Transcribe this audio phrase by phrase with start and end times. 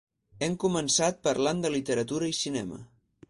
[0.45, 2.81] Hem començat parlant de literatura i cinema.